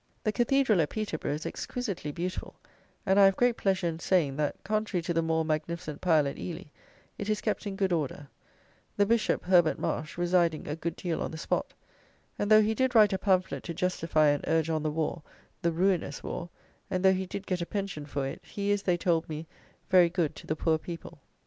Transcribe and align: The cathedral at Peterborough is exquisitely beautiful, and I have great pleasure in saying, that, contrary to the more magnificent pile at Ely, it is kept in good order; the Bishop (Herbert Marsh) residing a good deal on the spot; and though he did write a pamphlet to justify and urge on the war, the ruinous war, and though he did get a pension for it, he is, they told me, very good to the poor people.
The 0.23 0.31
cathedral 0.31 0.81
at 0.81 0.89
Peterborough 0.89 1.33
is 1.35 1.45
exquisitely 1.45 2.11
beautiful, 2.11 2.55
and 3.05 3.19
I 3.19 3.25
have 3.25 3.35
great 3.37 3.55
pleasure 3.55 3.85
in 3.87 3.99
saying, 3.99 4.35
that, 4.37 4.55
contrary 4.63 5.03
to 5.03 5.13
the 5.13 5.21
more 5.21 5.45
magnificent 5.45 6.01
pile 6.01 6.27
at 6.27 6.39
Ely, 6.39 6.63
it 7.19 7.29
is 7.29 7.39
kept 7.39 7.67
in 7.67 7.75
good 7.75 7.91
order; 7.93 8.27
the 8.97 9.05
Bishop 9.05 9.43
(Herbert 9.43 9.77
Marsh) 9.77 10.17
residing 10.17 10.67
a 10.67 10.75
good 10.75 10.95
deal 10.95 11.21
on 11.21 11.29
the 11.29 11.37
spot; 11.37 11.75
and 12.39 12.49
though 12.49 12.63
he 12.63 12.73
did 12.73 12.95
write 12.95 13.13
a 13.13 13.19
pamphlet 13.19 13.61
to 13.65 13.75
justify 13.75 14.29
and 14.29 14.43
urge 14.47 14.71
on 14.71 14.81
the 14.81 14.89
war, 14.89 15.21
the 15.61 15.71
ruinous 15.71 16.23
war, 16.23 16.49
and 16.89 17.05
though 17.05 17.13
he 17.13 17.27
did 17.27 17.45
get 17.45 17.61
a 17.61 17.65
pension 17.67 18.07
for 18.07 18.25
it, 18.25 18.41
he 18.43 18.71
is, 18.71 18.81
they 18.81 18.97
told 18.97 19.29
me, 19.29 19.45
very 19.91 20.09
good 20.09 20.35
to 20.37 20.47
the 20.47 20.55
poor 20.55 20.79
people. 20.79 21.19